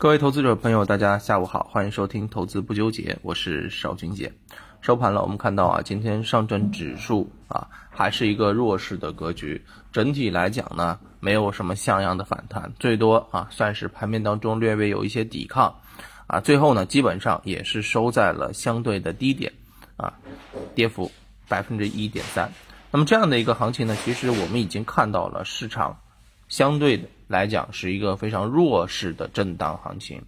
[0.00, 4.32] 各位投资者朋友，大家下午好，欢迎收听投资不纠结，我是邵军杰。
[4.80, 15.82] 收盘了，我们看到啊，今天上证指数啊还是一个弱势的格局，整体来讲呢，没有什么像样的反弹，最多啊算是盘面当中略微有一些抵抗，
[16.26, 19.52] 啊，最后呢基本上也是收在了相对的低点，
[19.98, 20.14] 啊，
[20.74, 21.12] 跌幅
[21.46, 22.50] 百分之一点三。
[22.90, 26.00] 那么这样的一个行情呢，其实我们已经看到了市场
[26.48, 27.06] 相对的。
[27.30, 30.20] 来讲是一个非常弱势的震荡行情，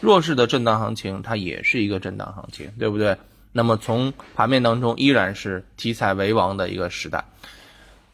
[0.00, 3.16] 弱势的震荡行情，它也是一个震荡行情，对不对？
[3.50, 7.24] 那么从盘面当中依然是题材为王的一个时代，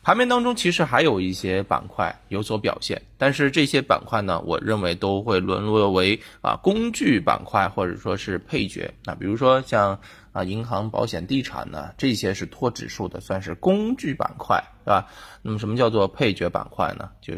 [0.03, 8.91] 盘面当中其实还有一些板块有所表现，但是这些板块呢，我认为都会沦落为啊工具板块或者说是配角。
[9.05, 10.01] 那比如说像
[10.33, 15.09] 啊银行、保险、地产呢，这些是拖指数的，算是工具板块，对吧？
[15.43, 17.11] 那么什么叫做配角板块呢？
[17.21, 17.35] 就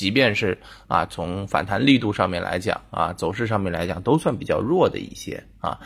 [0.00, 0.56] 即便是
[0.88, 5.78] 啊，从反弹力度上面来讲啊，走势上面来讲，都算比较弱的一些啊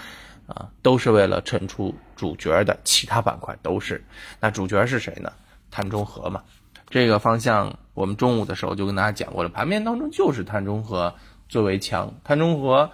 [0.47, 4.05] 啊，都是为了衬出主角的其他板块都是。
[4.39, 5.33] 那主角是谁呢？
[5.69, 6.45] 碳中和嘛。
[6.89, 11.13] 这个方向我们中午的时候就跟大家讲过了，盘面当中就是碳中和
[11.49, 12.93] 最为强，碳中和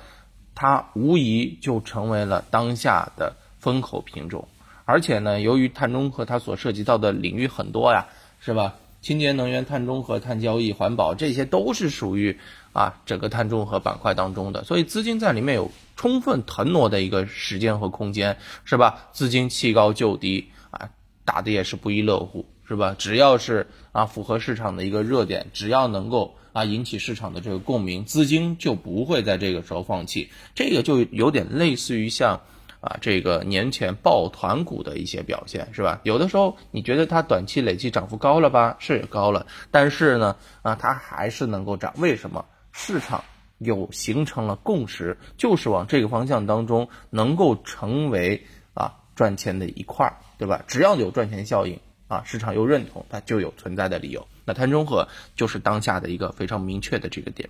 [0.54, 4.48] 它无疑就成为了当下的风口品种。
[4.86, 8.06] 而且呢，由于碳中和它所涉及到的领域很多呀，
[8.40, 8.76] 是吧？
[9.02, 12.38] 清洁能源、碳中和、碳交易、环保，这些都是属于
[12.72, 19.08] 啊整个碳中和板块当中的，所以资金在里面有充分腾挪的一个时间和空间，是吧？
[19.12, 20.90] 资金弃高就低啊，
[21.24, 22.94] 打的也是不亦乐乎，是吧？
[22.98, 32.40] 只要是啊符合市场的一个热点，只要能够啊引起市场的这个共鸣，资金就不会在这个时候放弃，这个就有点类似于像。
[32.80, 36.00] 啊，这个年前抱团股的一些表现是吧？
[36.02, 38.76] 有的时候你觉得它短期累计涨幅高了吧？
[38.78, 41.92] 是也高了，但是呢，啊，它还是能够涨。
[41.98, 42.44] 为什么？
[42.72, 43.22] 市场
[43.58, 50.62] 有形成了共识，就是往这个方向当中能够成为啊赚钱的一块儿，对吧？
[50.66, 51.78] 只要有赚钱效应。
[52.10, 54.26] 啊，市场又认同，它就有存在的理由。
[54.44, 55.06] 那碳中和
[55.36, 57.48] 就是当下的一个非常明确的这个点。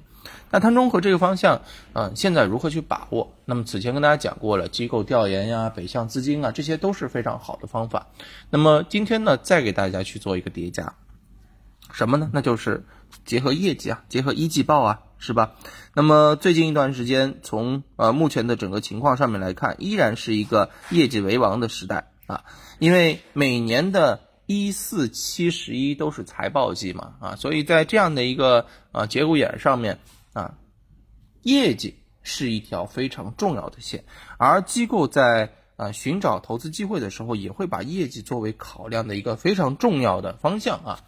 [0.51, 1.63] 那碳中和这个方向，
[1.95, 3.33] 嗯，现在如何去把握？
[3.47, 8.09] 那么此前跟大家讲过了，机构调研呀、北向资金啊，这些都是非常好的方法。
[8.51, 10.95] 那么今天呢，再给大家去做一个叠加，
[11.91, 12.29] 什么呢？
[12.35, 12.85] 那就是
[13.25, 15.53] 结合业绩啊，结合一季报啊，是吧？
[15.95, 22.45] 那么最近一段时间，从呃目前的整个情况上面来看，依然是一个业绩为王的时代啊，
[22.79, 24.21] 因为每年的。
[24.53, 30.01] 一四七十一都是财报季嘛，啊，所以在这样的一个啊节骨眼上面
[30.33, 30.59] 啊，
[31.43, 31.95] 业绩
[32.25, 34.05] 是一条非常重要的线，
[34.39, 40.99] 而机构在啊寻找投资机会的时候，也会把业绩作为考量的一个非常重要的方向啊。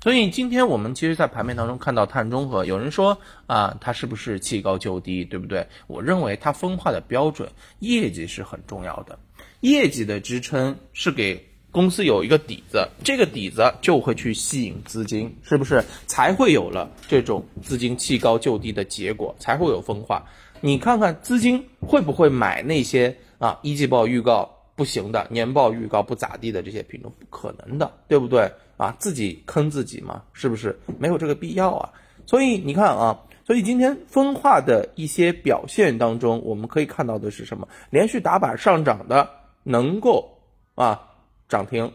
[0.00, 3.18] 所以今天我们其实，在盘面当中看到碳中和，有人说
[3.48, 5.66] 啊，它是不是弃高就低，对不对？
[5.88, 9.18] 我认为它分化的标准，业绩是很重要的，
[9.58, 11.48] 业绩的支撑是给。
[11.72, 20.26] 公司有一个底子，这个底子就会去吸引资金，是不是才会有了这种资金弃高就低的结果，才会有分化。
[20.60, 27.10] 你看看资金会不会买那些啊一季报预告不行的，年报预告不咋地的这些品种？
[27.18, 28.94] 不可能的，对不对啊？
[28.98, 31.90] 自己坑自己嘛，是不是没有这个必要啊？
[32.26, 37.66] 所以你看啊，所以今天分化的一些表现当中，我们可以看到的是什么？
[37.88, 39.30] 连续打板上涨的，
[39.62, 40.38] 能够
[40.74, 41.08] 啊。
[41.52, 41.92] 涨停，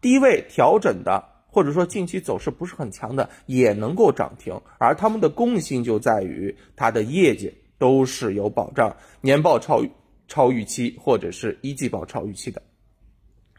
[0.00, 4.60] 低位调整的，或者说近期走势不是很强的，也能够涨停。
[4.78, 9.80] 而他们的共性就在于它的业绩都是有保障，年报超
[10.26, 12.60] 超预期，或者是一季报超预期的，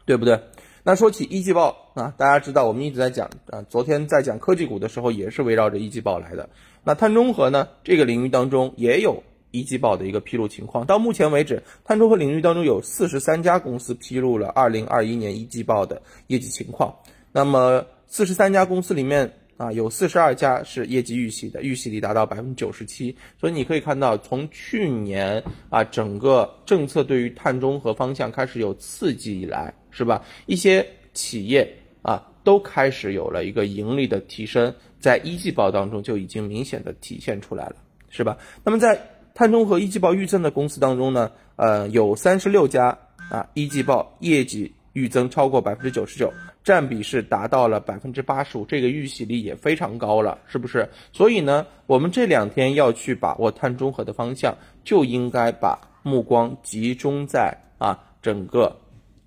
[0.04, 0.38] 对不对？
[0.82, 6.50] 那说起一季报啊，大家知道我们一直在讲啊，昨天在讲科技股的时候也是围绕着一季报来的。
[6.84, 9.22] 那碳中和呢，这个领域当中也有。
[9.58, 16.94] 一季报的一个披露情况，到目前为止，碳中和领域当中有四十三家公司披露了二零二一年一季报的业绩情况。
[17.32, 23.14] 那么四十三家公司里面啊，有四十二家是业绩预喜的，预喜率达到百分之九十七。
[23.38, 30.22] 所以你可以看到，从去年啊，整个政策对于碳中和方向开始有刺激以来，是吧？
[30.44, 31.66] 一些企业
[32.02, 37.76] 啊，都开始有了一个盈利的提升，在一季报当中就已经明显的体现出来了，
[38.10, 38.36] 是吧？
[38.62, 39.00] 那么在
[39.36, 42.96] 碳中和一季报预增的公司当中呢，呃，有三十六家
[43.28, 46.32] 啊，一季报业绩预增超过百分之九十九，
[46.64, 50.88] 占比是达到了百分之八十五，这个预喜率也非常高了，是不是？
[51.12, 58.80] 所以呢，我们这两天要去把握碳中和的方向，就应该把目光集中在啊整个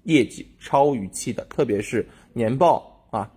[0.06, 3.30] 业绩超预期的，特别是年报啊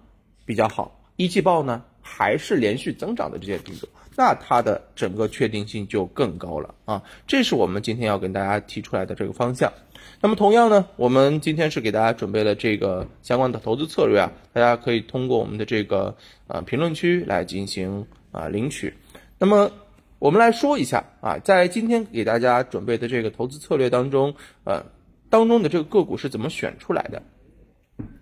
[0.47, 3.87] 比较好，一季报呢还是连续增长的这些品种。
[4.23, 7.03] 那它的整个确定性就更高了啊。
[7.27, 9.73] 这是我们今天要跟大家提出来的这个方向。
[10.21, 16.17] 那么同样呢，我们今天是给大家准备了这个相关的投资策略啊，大家可以通过我们的这个
[16.47, 18.95] 呃评论区来进行啊领取。
[19.41, 19.73] 那么
[20.21, 24.85] 我们来说一下啊，在今天给大家准备的这个投资策略当中，呃，
[25.31, 27.21] 当中的这个个股是怎么选出来的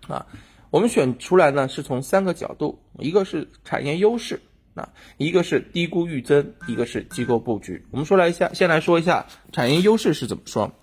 [0.07, 0.25] 啊？
[0.71, 4.41] 我们选出来呢，是从三个角度，一个是产业优势
[4.81, 7.85] 啊，一个是低估预增，一个是机构布局。
[7.91, 10.73] 我们说来一下，先来说一下产业优势是怎么说。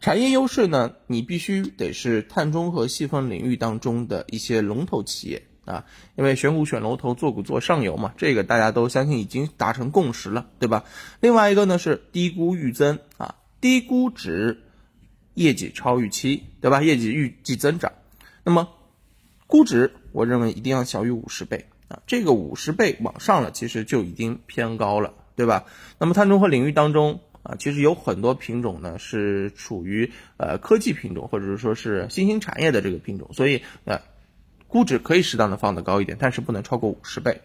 [0.00, 5.84] 产业优势呢，你必须得是碳中和细分领域当中的一些龙头企业啊，
[6.16, 10.84] 因为选股选龙头，做股做上游嘛，这个大家都相信已经达成共识了，对吧？
[11.18, 14.62] 另外一个呢是低估预增啊，低估值，
[15.34, 16.82] 业绩超预期，对吧？
[16.82, 17.92] 业绩预计增长，
[18.44, 18.68] 那么。
[19.46, 25.64] 估值，我认为一定要小于五十倍啊，这个五十倍往上了，其实就已经偏高了，对吧？
[25.98, 34.02] 那么碳中和领域当中啊，其实有很多品种呢是处于呃科技品种，或者是说是新兴产业的这个品种，所以呃
[34.68, 37.40] 估值可以适当的放的高一点，但是不能超过五十倍。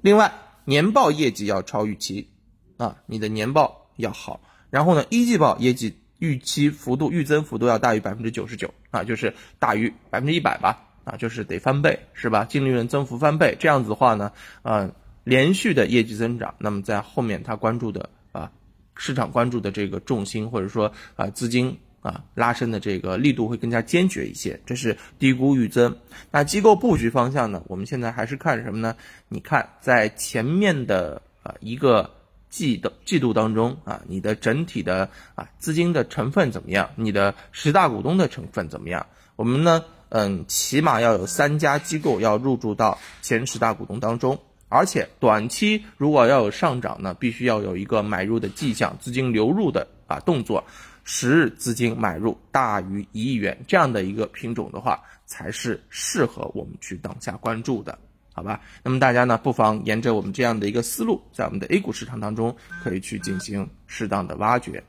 [0.00, 0.32] 另外，
[0.64, 2.30] 年报业绩要超预期
[2.78, 4.40] 啊，你的年报要好，
[4.70, 10.85] 然后呢，一季报业绩预期幅度预增幅度要大于百分之九十九啊，就是大于百分之一百吧。
[11.06, 12.44] 啊，就是得翻倍，是吧？
[12.44, 14.32] 净利润增幅翻倍，这样子的话呢，
[14.62, 14.90] 呃，
[15.22, 18.50] 连续的业绩增长，那么在后面他关注的啊，
[18.96, 25.96] 市场关注的这个重心或者说啊资金啊拉升的这个力度会更加坚决一些，这是低估预增。
[26.32, 28.96] 那机构布局方向呢，我们现在还是看什么呢？
[29.28, 32.10] 你看在前面的啊一个
[32.50, 36.90] 季的季度当中啊，你的整体的啊资金的成分怎么样？
[36.96, 39.06] 你的十大股东的成分怎么样？
[39.36, 39.84] 我们呢？
[40.08, 44.38] 嗯，起码要有三家机构要入驻到前十大股东当中，
[44.68, 50.64] 而且短期如果要有上涨呢，必须要有一个买入的迹象，资金流入的啊动作，
[51.04, 57.98] 十日资金买入大于一亿元这样的一个品种的话，才是适合我们去当下关注的，
[58.32, 58.60] 好吧？
[58.84, 64.82] 那么大家呢，不妨沿着我们这样的一个思路，在我们的 A 股市场当中可以去进行适当的挖掘。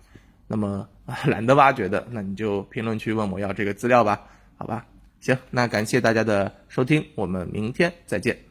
[0.47, 0.87] 那么
[1.25, 4.21] 懒得挖掘的，那你就评论区问我要这个资料吧，
[4.57, 4.85] 好吧？
[5.19, 8.46] 行，那感谢大家的收听，我们明天再见。